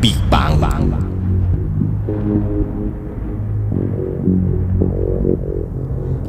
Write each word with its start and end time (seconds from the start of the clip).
Big 0.00 0.16
Bang. 0.30 0.46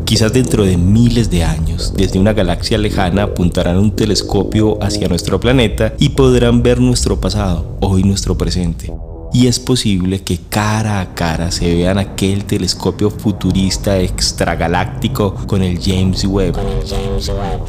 Quizás 0.06 0.32
dentro 0.32 0.64
de 0.64 0.78
miles 0.78 1.30
de 1.30 1.44
años, 1.44 1.94
desde 1.96 2.18
una 2.18 2.34
galaxia 2.34 2.78
lejana 2.78 3.24
apuntarán 3.24 3.78
un 3.78 3.92
telescopio 3.92 4.82
hacia 4.82 5.08
nuestro 5.10 5.40
planeta 5.40 5.94
y 6.00 6.10
podrán 6.10 6.64
ver 6.64 6.80
nuestro 6.80 7.20
pasado, 7.20 7.78
hoy 7.82 8.04
nuestro 8.04 8.38
presente 8.38 8.92
y 9.38 9.46
es 9.46 9.60
posible 9.60 10.24
que 10.24 10.40
cara 10.50 11.00
a 11.00 11.14
cara 11.14 11.52
se 11.52 11.72
vean 11.72 12.00
aquel 12.00 12.46
telescopio 12.46 13.12
futurista 13.12 14.00
extragaláctico 14.00 15.36
con 15.46 15.62
el 15.62 15.80
James 15.80 16.26
Webb, 16.26 16.56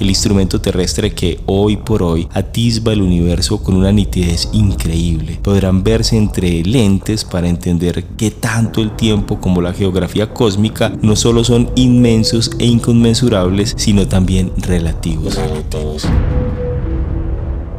el 0.01 0.09
instrumento 0.09 0.63
terrestre 0.63 1.13
que 1.13 1.41
hoy 1.45 1.77
por 1.77 2.03
hoy 2.03 2.27
atisba 2.33 2.95
el 2.95 3.03
universo 3.03 3.63
con 3.63 3.77
una 3.77 3.93
nitidez 3.93 4.49
increíble. 4.55 5.41
Podrán 5.43 5.85
verse 5.85 6.17
entre 6.17 6.63
lentes 6.65 7.27
para 7.27 7.51
entender 7.51 8.03
que 8.17 8.31
tanto 8.31 8.81
el 8.81 8.97
tiempo 8.97 9.39
como 9.39 9.61
la 9.61 9.75
geografía 9.75 10.33
cósmica 10.33 10.91
no 11.03 11.17
solo 11.17 11.45
son 11.45 11.71
inmensos 11.77 12.51
e 12.59 12.65
inconmensurables, 12.65 13.75
sino 13.77 14.09
también 14.09 14.53
relativos. 14.57 15.35
relativos. 15.35 16.07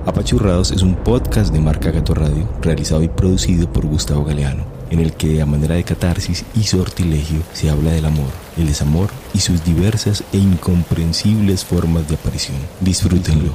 Apachurrados 0.10 0.72
es 0.72 0.82
un 0.82 0.96
podcast 0.96 1.54
de 1.54 1.60
marca 1.60 1.92
Gato 1.92 2.16
Radio, 2.16 2.50
realizado 2.64 3.04
y 3.04 3.08
producido 3.08 3.72
por 3.72 3.86
Gustavo 3.86 4.26
Galeano, 4.26 4.64
en 4.90 5.02
el 5.02 5.14
que 5.14 5.40
a 5.40 5.46
manera 5.46 5.76
de 5.76 5.84
catarsis 5.84 6.46
y 6.56 6.64
sortilegio 6.64 7.42
se 7.54 7.70
habla 7.70 7.92
del 7.92 8.06
amor, 8.06 8.30
el 8.58 8.66
desamor 8.66 9.12
y 9.36 9.42
sus 9.42 9.64
diversas 9.64 10.24
e 10.34 10.40
incomprensibles 10.40 11.64
formas 11.64 12.10
de 12.10 12.16
aparición. 12.16 12.58
Disfrútenlo. 12.82 13.52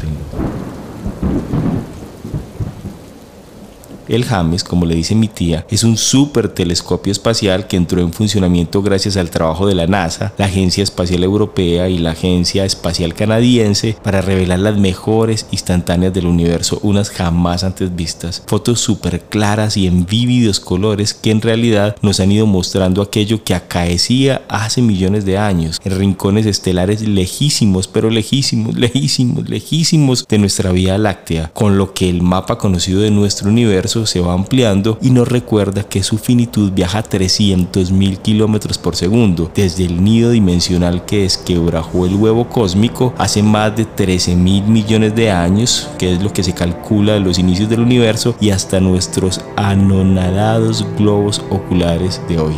El 4.09 4.25
James, 4.25 4.65
como 4.65 4.85
le 4.85 4.95
dice 4.95 5.15
mi 5.15 5.29
tía, 5.29 5.67
es 5.71 5.83
un 5.83 5.97
super 5.97 6.49
telescopio 6.49 7.11
espacial 7.11 7.67
que 7.67 7.77
entró 7.77 8.01
en 8.01 8.13
funcionamiento 8.13 8.83
gracias 8.83 9.17
al 9.17 9.31
trabajo 9.31 9.67
de 9.67 9.75
la 9.75 9.87
NASA, 9.87 10.35
la 10.37 10.47
Agencia 10.47 10.85
Espacial 10.85 11.25
Europea 11.25 11.89
y 11.89 11.99
la 11.99 12.11
Agencia 12.11 12.65
Espacial 12.65 13.15
Canadiense 13.15 13.97
para 14.03 14.21
revelar 14.21 14.59
las 14.59 14.77
mejores 14.77 15.47
instantáneas 15.51 16.13
del 16.13 16.27
universo, 16.27 16.81
unas 16.83 17.11
jamás 17.11 17.65
antes 17.65 17.95
vistas. 17.97 18.43
Fotos 18.47 18.81
súper 18.81 19.23
claras 19.23 19.77
y 19.77 19.87
en 19.87 20.05
vívidos 20.05 20.61
colores 20.61 21.15
que 21.15 21.31
en 21.31 21.41
realidad 21.41 21.97
nos 22.03 22.21
han 22.21 22.31
ido 22.31 22.47
mostrando 22.47 23.01
aquello 23.01 23.43
que 23.43 23.55
acaecía 23.55 24.43
hace 24.49 24.83
millones 24.83 25.25
de 25.25 25.39
años, 25.39 25.81
en 25.83 25.99
rincones 25.99 26.47
estelares 26.47 27.01
lejísimos, 27.01 27.89
pero 27.89 28.11
lejísimos, 28.11 28.77
lejísimos, 28.77 29.49
lejísimos 29.49 30.27
de 30.29 30.39
nuestra 30.39 30.73
Vía 30.73 30.99
Láctea, 30.99 31.51
con 31.55 31.79
lo 31.79 31.95
que 31.95 32.11
el 32.11 32.23
mapa 32.23 32.59
conocido 32.59 33.01
de 33.01 33.11
nuestro 33.11 33.49
universo 33.49 33.94
se 34.05 34.21
va 34.21 34.33
ampliando 34.33 34.99
y 35.01 35.11
nos 35.11 35.29
recuerda 35.29 35.85
que 35.85 36.03
su 36.03 36.19
finitud 36.19 36.73
viaja 36.73 36.99
a 36.99 37.05
300.000 37.05 38.19
kilómetros 38.19 38.79
por 38.79 38.97
segundo, 38.97 39.51
desde 39.55 39.85
el 39.85 40.03
nido 40.03 40.31
dimensional 40.31 41.05
que 41.05 41.23
desquebrajó 41.23 42.07
el 42.07 42.17
huevo 42.17 42.49
cósmico 42.49 43.15
hace 43.17 43.43
más 43.43 43.77
de 43.77 43.85
13 43.85 44.37
mil 44.37 44.65
millones 44.65 45.15
de 45.15 45.31
años, 45.31 45.89
que 45.99 46.13
es 46.13 46.23
lo 46.23 46.33
que 46.33 46.43
se 46.43 46.53
calcula 46.53 47.15
de 47.15 47.21
los 47.21 47.39
inicios 47.39 47.69
del 47.69 47.81
universo, 47.81 48.35
y 48.41 48.51
hasta 48.51 48.81
nuestros 48.81 49.41
anonadados 49.57 50.85
globos 50.99 51.43
oculares 51.51 52.21
de 52.29 52.39
hoy. 52.39 52.55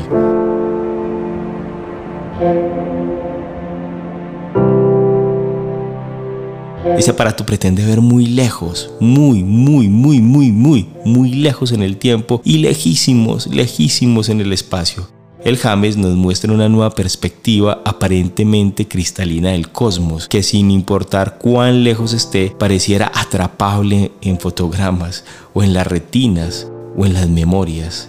Ese 6.95 7.11
aparato 7.11 7.45
pretende 7.45 7.85
ver 7.85 8.01
muy 8.01 8.27
lejos, 8.27 8.91
muy, 9.01 9.43
muy, 9.45 9.89
muy, 9.89 10.21
muy, 10.21 10.51
muy, 10.51 10.87
muy 11.05 11.31
lejos 11.31 11.73
en 11.73 11.83
el 11.83 11.99
tiempo 11.99 12.41
y 12.43 12.59
lejísimos, 12.59 13.49
lejísimos 13.49 14.31
en 14.31 14.41
el 14.41 14.53
espacio. 14.53 15.09
El 15.45 15.59
James 15.59 15.97
nos 15.97 16.15
muestra 16.17 16.53
una 16.53 16.69
nueva 16.69 16.91
perspectiva 16.91 17.83
aparentemente 17.85 18.89
cristalina 18.89 19.51
del 19.51 19.69
cosmos, 19.69 20.27
que 20.27 20.43
sin 20.43 20.71
importar 20.71 21.37
cuán 21.39 21.85
lejos 21.85 22.15
esté, 22.15 22.55
pareciera 22.59 23.13
atrapable 23.15 24.13
en 24.23 24.41
fotogramas 24.41 25.25
o 25.53 25.63
en 25.63 25.75
las 25.75 25.87
retinas 25.87 26.67
o 26.97 27.05
en 27.05 27.13
las 27.13 27.29
memorias. 27.29 28.09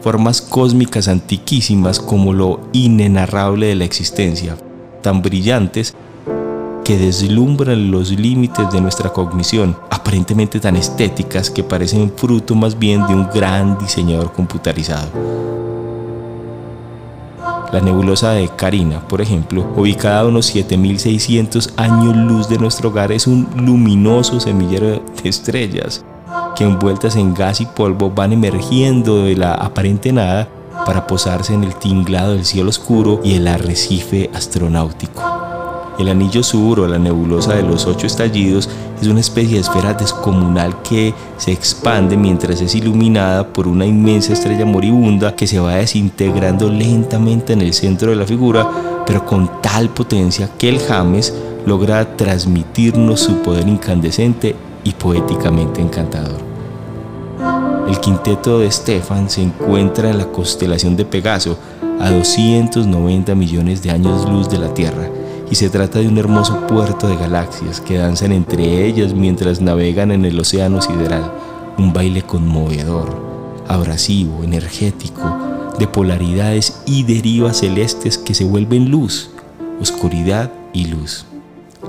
Formas 0.00 0.40
cósmicas 0.40 1.08
antiquísimas 1.08 1.98
como 1.98 2.32
lo 2.32 2.60
inenarrable 2.72 3.66
de 3.66 3.74
la 3.74 3.84
existencia, 3.84 4.56
tan 5.02 5.22
brillantes 5.22 5.94
que 6.88 6.96
deslumbran 6.96 7.90
los 7.90 8.12
límites 8.12 8.72
de 8.72 8.80
nuestra 8.80 9.12
cognición, 9.12 9.76
aparentemente 9.90 10.58
tan 10.58 10.74
estéticas 10.74 11.50
que 11.50 11.62
parecen 11.62 12.10
fruto 12.16 12.54
más 12.54 12.78
bien 12.78 13.06
de 13.06 13.14
un 13.14 13.28
gran 13.28 13.76
diseñador 13.76 14.32
computarizado. 14.32 15.06
La 17.74 17.82
nebulosa 17.82 18.30
de 18.30 18.48
Carina, 18.48 19.06
por 19.06 19.20
ejemplo, 19.20 19.70
ubicada 19.76 20.20
a 20.20 20.26
unos 20.28 20.46
7600 20.46 21.74
años 21.76 22.16
luz 22.16 22.48
de 22.48 22.56
nuestro 22.56 22.88
hogar, 22.88 23.12
es 23.12 23.26
un 23.26 23.46
luminoso 23.54 24.40
semillero 24.40 25.02
de 25.22 25.28
estrellas 25.28 26.02
que 26.56 26.64
envueltas 26.64 27.16
en 27.16 27.34
gas 27.34 27.60
y 27.60 27.66
polvo 27.66 28.10
van 28.10 28.32
emergiendo 28.32 29.24
de 29.24 29.36
la 29.36 29.52
aparente 29.52 30.10
nada 30.10 30.48
para 30.86 31.06
posarse 31.06 31.52
en 31.52 31.64
el 31.64 31.74
tinglado 31.74 32.32
del 32.32 32.46
cielo 32.46 32.70
oscuro 32.70 33.20
y 33.22 33.34
el 33.34 33.46
arrecife 33.46 34.30
astronáutico. 34.32 35.37
El 35.98 36.08
anillo 36.08 36.44
sur 36.44 36.78
o 36.78 36.86
la 36.86 36.98
nebulosa 36.98 37.54
de 37.54 37.64
los 37.64 37.86
ocho 37.86 38.06
estallidos 38.06 38.70
es 39.02 39.08
una 39.08 39.18
especie 39.18 39.54
de 39.54 39.62
esfera 39.62 39.94
descomunal 39.94 40.80
que 40.82 41.12
se 41.38 41.50
expande 41.50 42.16
mientras 42.16 42.60
es 42.60 42.76
iluminada 42.76 43.48
por 43.48 43.66
una 43.66 43.84
inmensa 43.84 44.32
estrella 44.32 44.64
moribunda 44.64 45.34
que 45.34 45.48
se 45.48 45.58
va 45.58 45.74
desintegrando 45.74 46.70
lentamente 46.70 47.52
en 47.52 47.62
el 47.62 47.74
centro 47.74 48.10
de 48.10 48.16
la 48.16 48.26
figura, 48.26 49.02
pero 49.04 49.26
con 49.26 49.60
tal 49.60 49.88
potencia 49.88 50.48
que 50.56 50.68
el 50.68 50.78
James 50.78 51.34
logra 51.66 52.16
transmitirnos 52.16 53.18
su 53.18 53.38
poder 53.38 53.66
incandescente 53.66 54.54
y 54.84 54.92
poéticamente 54.92 55.80
encantador. 55.80 56.38
El 57.88 57.98
quinteto 57.98 58.60
de 58.60 58.70
Stefan 58.70 59.28
se 59.28 59.42
encuentra 59.42 60.10
en 60.10 60.18
la 60.18 60.26
constelación 60.26 60.94
de 60.94 61.04
Pegaso, 61.04 61.58
a 62.00 62.10
290 62.10 63.34
millones 63.34 63.82
de 63.82 63.90
años 63.90 64.28
luz 64.30 64.48
de 64.48 64.58
la 64.58 64.72
Tierra 64.72 65.08
y 65.50 65.54
se 65.54 65.70
trata 65.70 65.98
de 65.98 66.08
un 66.08 66.18
hermoso 66.18 66.66
puerto 66.66 67.08
de 67.08 67.16
galaxias 67.16 67.80
que 67.80 67.98
danzan 67.98 68.32
entre 68.32 68.86
ellas 68.86 69.14
mientras 69.14 69.60
navegan 69.60 70.10
en 70.10 70.24
el 70.24 70.38
océano 70.38 70.80
sideral, 70.82 71.32
un 71.78 71.92
baile 71.92 72.22
conmovedor, 72.22 73.16
abrasivo, 73.66 74.44
energético, 74.44 75.38
de 75.78 75.86
polaridades 75.86 76.82
y 76.86 77.04
derivas 77.04 77.58
celestes 77.58 78.18
que 78.18 78.34
se 78.34 78.44
vuelven 78.44 78.90
luz, 78.90 79.30
oscuridad 79.80 80.52
y 80.72 80.86
luz. 80.86 81.24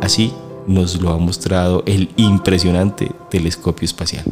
Así 0.02 0.32
nos 0.68 1.02
lo 1.02 1.10
ha 1.12 1.18
mostrado 1.18 1.84
el 1.86 2.10
impresionante 2.16 3.12
telescopio 3.30 3.86
espacial. 3.86 4.26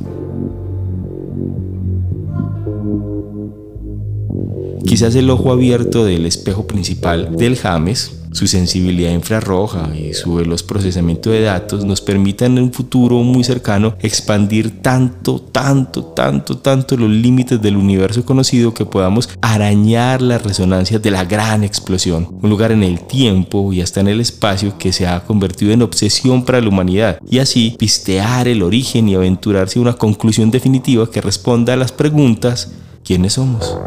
Quizás 4.86 5.16
el 5.16 5.30
ojo 5.30 5.52
abierto 5.52 6.06
del 6.06 6.26
espejo 6.26 6.66
principal 6.68 7.36
del 7.36 7.58
James 7.58 8.18
su 8.38 8.46
sensibilidad 8.46 9.12
infrarroja 9.12 9.90
y 9.98 10.14
su 10.14 10.36
veloz 10.36 10.62
procesamiento 10.62 11.32
de 11.32 11.42
datos 11.42 11.84
nos 11.86 12.02
permitan 12.02 12.56
en 12.58 12.66
un 12.66 12.72
futuro 12.72 13.24
muy 13.24 13.44
cercano 13.44 13.96
expandir 14.00 14.84
tanto, 14.84 15.40
tanto, 15.40 16.06
tanto, 16.06 16.60
tanto 16.60 16.96
los 16.98 17.10
límites 17.10 17.60
del 17.60 17.76
universo 17.76 18.24
conocido 18.24 18.76
que 18.76 18.86
podamos 18.86 19.28
arañar 19.42 20.22
las 20.22 20.44
resonancias 20.44 21.02
de 21.02 21.10
la 21.10 21.26
gran 21.26 21.64
explosión, 21.64 22.28
un 22.40 22.50
lugar 22.50 22.72
en 22.72 22.84
el 22.84 23.00
tiempo 23.00 23.74
y 23.74 23.82
hasta 23.82 24.02
en 24.02 24.08
el 24.08 24.22
espacio 24.22 24.78
que 24.78 24.94
se 24.94 25.08
ha 25.08 25.22
convertido 25.22 25.72
en 25.72 25.82
obsesión 25.82 26.46
para 26.46 26.62
la 26.62 26.70
humanidad 26.70 27.18
y 27.28 27.40
así 27.40 27.76
pistear 27.80 28.48
el 28.48 28.62
origen 28.62 29.10
y 29.10 29.16
aventurarse 29.16 29.80
a 29.80 29.82
una 29.82 29.94
conclusión 29.94 30.52
definitiva 30.52 31.10
que 31.10 31.22
responda 31.22 31.74
a 31.74 31.78
las 31.78 31.92
preguntas 31.92 32.72
¿quiénes 33.04 33.34
somos? 33.34 33.78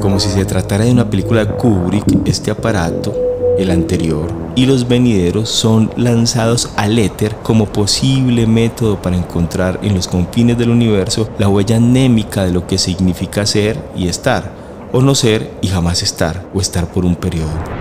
Como 0.00 0.18
si 0.18 0.30
se 0.30 0.44
tratara 0.46 0.84
de 0.84 0.92
una 0.92 1.10
película 1.10 1.56
Kubrick, 1.56 2.26
este 2.26 2.50
aparato, 2.50 3.14
el 3.58 3.70
anterior, 3.70 4.32
y 4.56 4.64
los 4.64 4.88
venideros 4.88 5.50
son 5.50 5.90
lanzados 5.96 6.70
al 6.76 6.98
éter 6.98 7.36
como 7.42 7.66
posible 7.66 8.46
método 8.46 9.00
para 9.02 9.16
encontrar 9.16 9.78
en 9.82 9.94
los 9.94 10.08
confines 10.08 10.56
del 10.56 10.70
universo 10.70 11.28
la 11.38 11.48
huella 11.48 11.76
anémica 11.76 12.44
de 12.44 12.52
lo 12.52 12.66
que 12.66 12.78
significa 12.78 13.44
ser 13.44 13.78
y 13.94 14.08
estar, 14.08 14.50
o 14.92 15.02
no 15.02 15.14
ser 15.14 15.50
y 15.60 15.68
jamás 15.68 16.02
estar, 16.02 16.46
o 16.54 16.60
estar 16.60 16.86
por 16.86 17.04
un 17.04 17.16
periodo. 17.16 17.79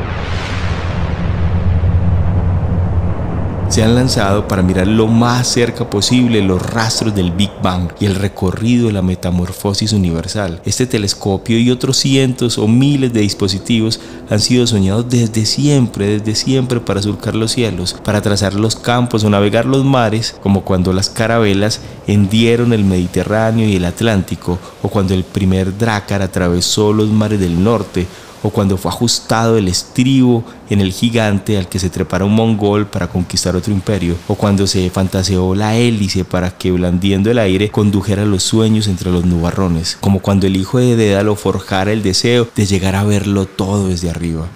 Se 3.69 3.83
han 3.83 3.94
lanzado 3.94 4.48
para 4.48 4.63
mirar 4.63 4.88
lo 4.88 5.06
más 5.06 5.48
cerca 5.48 5.88
posible 5.88 6.42
los 6.42 6.60
rastros 6.60 7.13
del 7.13 7.31
Big 7.31 7.51
Bang 7.62 7.92
y 8.00 8.07
el 8.07 8.16
recorrido 8.16 8.88
de 8.88 8.94
la 8.94 9.04
metamorfosis 9.04 9.94
universal. 9.94 10.60
Este 10.66 10.88
telescopio 10.88 11.60
y 11.60 11.69
otros 11.69 11.98
cientos 11.98 12.57
o 12.57 12.68
miles 12.68 13.13
de 13.13 13.21
dispositivos 13.21 14.00
han 14.30 14.39
sido 14.39 14.66
soñados 14.66 15.07
desde 15.07 15.45
siempre, 15.45 16.19
desde 16.19 16.33
siempre 16.33 16.80
para 16.80 17.04
surcar 17.04 17.36
los 17.36 17.51
cielos, 17.51 17.95
para 18.04 18.21
trazar 18.21 18.56
los 18.56 18.75
campos 18.75 19.24
o 19.24 19.30
navegar 19.30 19.68
los 19.68 19.86
mares, 19.86 20.36
como 20.42 20.62
cuando 20.65 20.92
las 20.92 21.12
carabelas 21.12 21.80
hendieron 22.07 22.74
el 22.74 22.83
Mediterráneo 22.83 23.68
y 23.68 23.75
el 23.75 23.86
Atlántico, 23.86 24.57
o 24.81 24.89
cuando 24.89 25.13
el 25.13 25.24
primer 25.24 25.77
Drácar 25.77 26.24
atravesó 26.24 26.92
los 26.92 27.10
mares 27.10 27.39
del 27.39 27.63
norte, 27.63 28.07
o 28.44 28.50
cuando 28.50 28.77
fue 28.77 28.91
ajustado 28.91 29.57
el 29.57 29.68
estribo 29.68 30.44
en 30.69 30.81
el 30.81 30.91
gigante 30.91 31.57
al 31.57 31.68
que 31.68 31.80
se 31.80 31.89
trepara 31.89 32.25
un 32.25 32.36
mongol 32.36 32.88
para 32.88 33.07
conquistar 33.07 33.56
otro 33.56 33.74
imperio, 33.74 34.15
o 34.27 34.36
cuando 34.36 34.68
se 34.68 34.89
fantaseó 34.89 35.56
la 35.56 35.75
hélice 35.75 36.25
para 36.25 36.51
que 36.51 36.71
blandiendo 36.71 37.31
el 37.31 37.39
aire 37.39 37.69
condujera 37.69 38.25
los 38.25 38.44
sueños 38.44 38.88
entre 38.88 39.12
los 39.12 39.25
nubarrones, 39.25 39.97
como 40.00 40.19
cuando 40.19 40.47
el 40.47 40.56
hijo 40.56 40.80
de 40.80 40.95
Dédalo 40.95 41.36
forjara 41.36 41.91
el 41.91 42.03
deseo 42.03 42.47
de 42.56 42.65
llegar 42.65 42.95
a 42.95 43.03
verlo 43.03 43.45
todo 43.45 43.89
desde 43.89 44.09
arriba. 44.09 44.47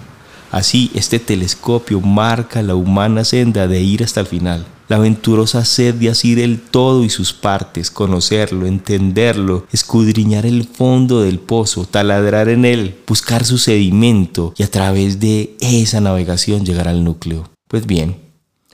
Así, 0.50 0.90
este 0.94 1.18
telescopio 1.18 2.00
marca 2.00 2.62
la 2.62 2.74
humana 2.76 3.24
senda 3.24 3.66
de 3.66 3.80
ir 3.80 4.04
hasta 4.04 4.20
el 4.20 4.26
final 4.26 4.66
la 4.88 4.96
aventurosa 4.96 5.64
sed 5.64 5.94
de 5.94 6.10
asir 6.10 6.38
el 6.38 6.60
todo 6.60 7.04
y 7.04 7.10
sus 7.10 7.32
partes, 7.32 7.90
conocerlo, 7.90 8.66
entenderlo, 8.66 9.66
escudriñar 9.72 10.46
el 10.46 10.64
fondo 10.64 11.20
del 11.20 11.38
pozo, 11.38 11.84
taladrar 11.84 12.48
en 12.48 12.64
él, 12.64 12.96
buscar 13.06 13.44
su 13.44 13.58
sedimento 13.58 14.54
y 14.56 14.62
a 14.62 14.70
través 14.70 15.20
de 15.20 15.56
esa 15.60 16.00
navegación 16.00 16.64
llegar 16.64 16.88
al 16.88 17.04
núcleo. 17.04 17.48
Pues 17.68 17.86
bien, 17.86 18.24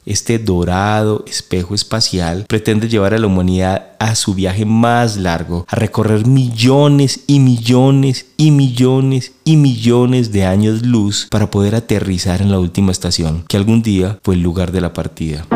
este 0.06 0.38
dorado 0.38 1.24
espejo 1.26 1.74
espacial 1.74 2.46
pretende 2.48 2.88
llevar 2.88 3.14
a 3.14 3.18
la 3.18 3.26
humanidad 3.26 3.92
a 3.98 4.14
su 4.14 4.34
viaje 4.34 4.64
más 4.64 5.16
largo, 5.16 5.66
a 5.68 5.76
recorrer 5.76 6.26
millones 6.26 7.20
y 7.26 7.38
millones 7.38 8.26
y 8.36 8.50
millones 8.50 9.32
y 9.44 9.56
millones 9.56 10.32
de 10.32 10.46
años 10.46 10.82
luz 10.82 11.28
para 11.30 11.50
poder 11.50 11.74
aterrizar 11.74 12.40
en 12.40 12.50
la 12.50 12.58
última 12.58 12.92
estación, 12.92 13.44
que 13.46 13.58
algún 13.58 13.82
día 13.82 14.18
fue 14.22 14.36
el 14.36 14.40
lugar 14.40 14.72
de 14.72 14.80
la 14.80 14.94
partida. 14.94 15.46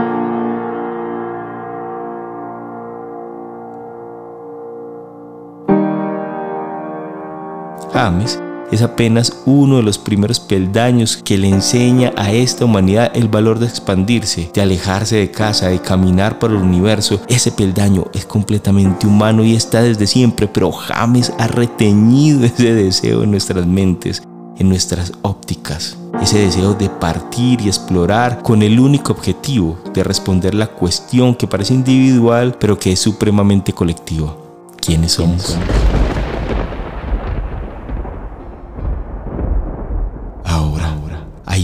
James 7.95 8.41
es 8.73 8.83
apenas 8.83 9.33
uno 9.47 9.77
de 9.77 9.85
los 9.85 9.99
primeros 9.99 10.41
peldaños 10.41 11.17
que 11.17 11.39
le 11.39 11.49
enseña 11.49 12.13
a 12.17 12.33
esta 12.33 12.65
humanidad 12.65 13.13
el 13.15 13.29
valor 13.29 13.61
de 13.61 13.67
expandirse, 13.67 14.51
de 14.53 14.63
alejarse 14.63 15.17
de 15.17 15.31
casa, 15.31 15.69
de 15.69 15.79
caminar 15.79 16.41
por 16.41 16.51
el 16.51 16.57
universo. 16.57 17.21
Ese 17.29 17.53
peldaño 17.53 18.07
es 18.13 18.25
completamente 18.25 19.07
humano 19.07 19.45
y 19.45 19.55
está 19.55 19.81
desde 19.81 20.09
siempre, 20.09 20.49
pero 20.49 20.73
James 20.73 21.33
ha 21.39 21.47
retenido 21.47 22.45
ese 22.45 22.75
deseo 22.75 23.23
en 23.23 23.31
nuestras 23.31 23.65
mentes, 23.65 24.25
en 24.59 24.69
nuestras 24.69 25.13
ópticas. 25.23 25.97
Ese 26.21 26.39
deseo 26.39 26.75
de 26.75 26.91
partir 26.91 27.61
y 27.61 27.69
explorar 27.69 28.43
con 28.43 28.63
el 28.63 28.81
único 28.81 29.13
objetivo 29.13 29.79
de 29.93 30.03
responder 30.03 30.55
la 30.55 30.67
cuestión 30.67 31.37
que 31.37 31.47
parece 31.47 31.75
individual, 31.75 32.57
pero 32.59 32.77
que 32.77 32.91
es 32.91 32.99
supremamente 32.99 33.73
colectiva. 33.73 34.35
¿Quiénes 34.81 35.13
somos? 35.13 35.57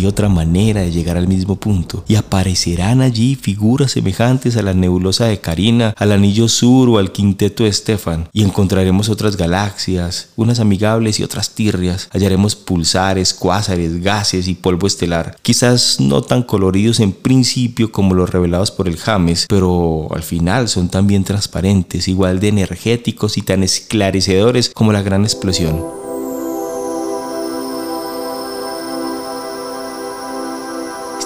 Otra 0.07 0.29
manera 0.29 0.81
de 0.81 0.91
llegar 0.91 1.17
al 1.17 1.29
mismo 1.29 1.57
punto 1.57 2.05
y 2.09 2.15
aparecerán 2.15 3.01
allí 3.01 3.35
figuras 3.35 3.93
semejantes 3.93 4.57
a 4.57 4.63
la 4.63 4.75
nebulosa 4.75 5.27
de 5.27 5.41
Carina, 5.41 5.95
al 5.97 6.13
anillo 6.13 6.49
sur 6.49 6.89
o 6.89 6.99
al 6.99 7.13
quinteto 7.13 7.65
de 7.65 7.73
Stefan 7.73 8.29
y 8.33 8.43
encontraremos 8.43 9.09
otras 9.09 9.37
galaxias, 9.37 10.31
unas 10.37 10.61
amigables 10.61 11.21
y 11.21 11.23
otras 11.23 11.51
tirrias, 11.51 12.09
hallaremos 12.13 12.57
pulsares, 12.57 13.35
cuásares, 13.35 14.03
gases 14.03 14.49
y 14.49 14.55
polvo 14.55 14.87
estelar, 14.87 15.37
quizás 15.43 16.01
no 16.01 16.23
tan 16.23 16.43
coloridos 16.43 17.01
en 17.01 17.13
principio 17.13 17.93
como 17.93 18.15
los 18.15 18.31
revelados 18.31 18.71
por 18.71 18.89
el 18.89 18.97
James, 18.97 19.47
pero 19.49 20.09
al 20.15 20.23
final 20.23 20.69
son 20.69 20.89
también 20.89 21.25
transparentes, 21.25 22.09
igual 22.09 22.41
de 22.41 22.49
energéticos 22.49 23.39
y 23.39 23.43
tan 23.43 23.63
esclarecedores 23.63 24.71
como 24.71 24.93
la 24.93 25.03
gran 25.03 25.25
explosión. 25.25 26.00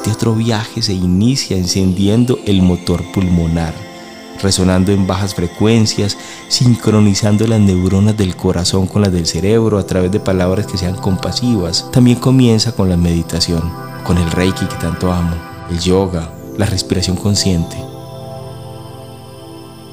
Este 0.04 0.16
otro 0.16 0.34
viaje 0.34 0.82
se 0.82 0.92
inicia 0.92 1.56
encendiendo 1.56 2.38
el 2.44 2.60
motor 2.60 3.02
pulmonar, 3.14 3.72
resonando 4.42 4.92
en 4.92 5.06
bajas 5.06 5.34
frecuencias, 5.34 6.18
sincronizando 6.48 7.46
las 7.46 7.58
neuronas 7.58 8.14
del 8.14 8.36
corazón 8.36 8.86
con 8.86 9.00
las 9.00 9.12
del 9.12 9.24
cerebro 9.24 9.78
a 9.78 9.86
través 9.86 10.12
de 10.12 10.20
palabras 10.20 10.66
que 10.66 10.76
sean 10.76 10.94
compasivas. 10.96 11.90
También 11.90 12.18
comienza 12.18 12.72
con 12.72 12.90
la 12.90 12.98
meditación, 12.98 13.62
con 14.02 14.18
el 14.18 14.30
reiki 14.30 14.66
que 14.66 14.76
tanto 14.76 15.10
amo, 15.10 15.36
el 15.70 15.80
yoga, 15.80 16.30
la 16.58 16.66
respiración 16.66 17.16
consciente. 17.16 17.78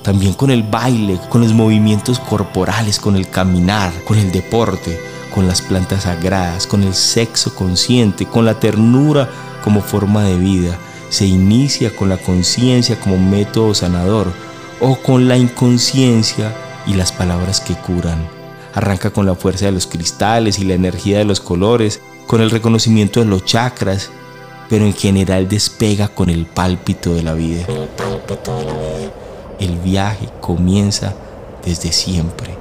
También 0.04 0.34
con 0.34 0.52
el 0.52 0.64
baile, 0.64 1.22
con 1.30 1.40
los 1.40 1.54
movimientos 1.54 2.20
corporales, 2.20 3.00
con 3.00 3.16
el 3.16 3.30
caminar, 3.30 3.94
con 4.04 4.18
el 4.18 4.30
deporte, 4.34 5.00
con 5.34 5.48
las 5.48 5.62
plantas 5.62 6.04
sagradas, 6.04 6.68
con 6.68 6.84
el 6.84 6.96
sexo 6.96 7.56
consciente, 7.56 8.26
con 8.26 8.44
la 8.44 8.60
ternura 8.60 9.30
como 9.62 9.82
forma 9.82 10.24
de 10.24 10.38
vida, 10.38 10.78
se 11.10 11.26
inicia 11.26 11.96
con 11.96 12.10
la 12.10 12.18
conciencia 12.18 13.00
como 13.00 13.18
método 13.18 13.74
sanador 13.74 14.32
o 14.80 14.96
con 14.96 15.28
la 15.28 15.38
inconsciencia 15.38 16.56
y 16.88 16.94
las 16.94 17.12
palabras 17.12 17.60
que 17.60 17.76
curan. 17.76 18.28
Arranca 18.74 19.12
con 19.12 19.26
la 19.26 19.36
fuerza 19.36 19.66
de 19.66 19.74
los 19.74 19.88
cristales 19.88 20.58
y 20.58 20.64
la 20.64 20.74
energía 20.74 21.18
de 21.18 21.26
los 21.26 21.42
colores, 21.42 22.00
con 22.28 22.42
el 22.42 22.50
reconocimiento 22.50 23.20
de 23.20 23.26
los 23.26 23.44
chakras, 23.44 24.10
pero 24.70 24.86
en 24.86 24.94
general 24.94 25.50
despega 25.50 26.08
con 26.08 26.30
el 26.30 26.46
pálpito 26.46 27.14
de 27.14 27.24
la 27.24 27.34
vida. 27.34 27.66
El 29.60 29.78
viaje 29.80 30.30
comienza 30.40 31.14
desde 31.66 31.92
siempre. 31.92 32.56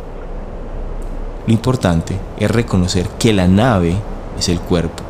Lo 1.47 1.53
importante 1.53 2.19
es 2.39 2.51
reconocer 2.51 3.09
que 3.19 3.33
la 3.33 3.47
nave 3.47 3.95
es 4.39 4.49
el 4.49 4.61
cuerpo 4.61 5.10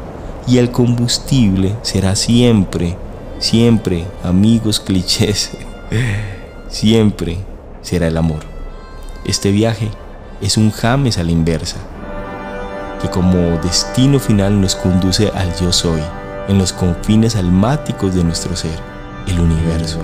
y 0.50 0.58
el 0.58 0.72
combustible 0.72 1.76
será 1.82 2.16
siempre, 2.16 2.96
siempre, 3.38 4.04
amigos 4.24 4.80
clichés, 4.80 5.52
siempre 6.68 7.38
será 7.82 8.08
el 8.08 8.16
amor. 8.16 8.40
Este 9.24 9.52
viaje 9.52 9.88
es 10.40 10.56
un 10.56 10.72
James 10.72 11.18
a 11.18 11.22
la 11.22 11.30
inversa, 11.30 11.76
que 13.00 13.08
como 13.08 13.38
destino 13.62 14.18
final 14.18 14.60
nos 14.60 14.74
conduce 14.74 15.28
al 15.28 15.54
yo 15.54 15.70
soy, 15.72 16.00
en 16.48 16.58
los 16.58 16.72
confines 16.72 17.36
almáticos 17.36 18.16
de 18.16 18.24
nuestro 18.24 18.56
ser, 18.56 18.76
el 19.28 19.38
universo. 19.38 20.00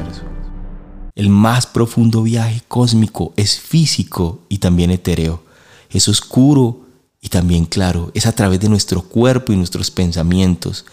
El 1.16 1.28
más 1.28 1.66
profundo 1.66 2.22
viaje 2.22 2.62
cósmico 2.68 3.32
es 3.36 3.58
físico 3.58 4.42
y 4.48 4.58
también 4.58 4.92
etéreo. 4.92 5.42
Es 5.90 6.08
oscuro 6.08 6.85
y 7.26 7.28
también, 7.28 7.64
claro, 7.64 8.12
es 8.14 8.24
a 8.24 8.30
través 8.30 8.60
de 8.60 8.68
nuestro 8.68 9.02
cuerpo 9.02 9.52
y 9.52 9.56
nuestros 9.56 9.90
pensamientos, 9.90 10.84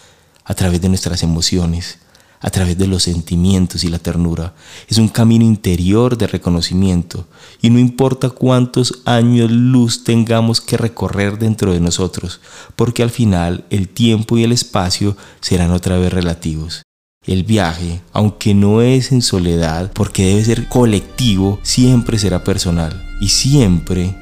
a 0.44 0.52
través 0.54 0.80
de 0.80 0.88
nuestras 0.88 1.22
emociones, 1.22 2.00
a 2.40 2.50
través 2.50 2.76
de 2.76 2.88
los 2.88 3.04
sentimientos 3.04 3.84
y 3.84 3.88
la 3.88 4.00
ternura. 4.00 4.52
Es 4.88 4.98
un 4.98 5.06
camino 5.06 5.44
interior 5.44 6.18
de 6.18 6.26
reconocimiento 6.26 7.28
y 7.62 7.70
no 7.70 7.78
importa 7.78 8.30
cuántos 8.30 9.02
años 9.04 9.48
luz 9.52 10.02
tengamos 10.02 10.60
que 10.60 10.76
recorrer 10.76 11.38
dentro 11.38 11.72
de 11.72 11.78
nosotros, 11.78 12.40
porque 12.74 13.04
al 13.04 13.10
final 13.10 13.64
el 13.70 13.88
tiempo 13.88 14.36
y 14.36 14.42
el 14.42 14.50
espacio 14.50 15.16
serán 15.40 15.70
otra 15.70 15.98
vez 15.98 16.12
relativos. 16.12 16.82
El 17.24 17.44
viaje, 17.44 18.00
aunque 18.12 18.54
no 18.54 18.82
es 18.82 19.12
en 19.12 19.22
soledad, 19.22 19.92
porque 19.92 20.26
debe 20.26 20.44
ser 20.44 20.68
colectivo, 20.68 21.60
siempre 21.62 22.18
será 22.18 22.42
personal 22.42 23.00
y 23.20 23.28
siempre, 23.28 24.16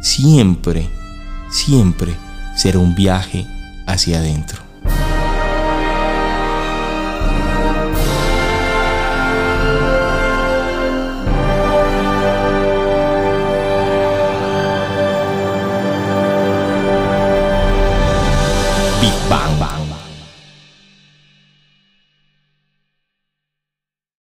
siempre 0.00 1.01
siempre 1.52 2.16
será 2.56 2.78
un 2.78 2.94
viaje 2.94 3.46
hacia 3.86 4.18
adentro. 4.18 4.71